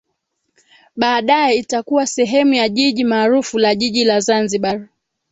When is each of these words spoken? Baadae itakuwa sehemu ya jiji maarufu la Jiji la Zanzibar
Baadae 0.95 1.55
itakuwa 1.55 2.07
sehemu 2.07 2.53
ya 2.53 2.69
jiji 2.69 3.03
maarufu 3.03 3.59
la 3.59 3.75
Jiji 3.75 4.03
la 4.03 4.19
Zanzibar 4.19 4.87